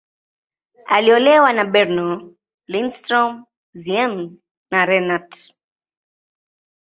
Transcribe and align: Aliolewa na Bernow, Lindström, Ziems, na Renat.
Aliolewa 0.85 1.53
na 1.53 1.65
Bernow, 1.65 2.35
Lindström, 2.67 3.45
Ziems, 3.73 4.31
na 4.71 4.85
Renat. 4.85 5.53